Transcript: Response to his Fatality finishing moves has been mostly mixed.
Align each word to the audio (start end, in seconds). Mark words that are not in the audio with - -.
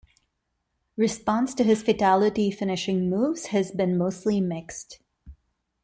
Response 0.97 1.53
to 1.53 1.63
his 1.63 1.83
Fatality 1.83 2.49
finishing 2.49 3.07
moves 3.07 3.45
has 3.53 3.69
been 3.69 3.99
mostly 3.99 4.41
mixed. 4.41 4.99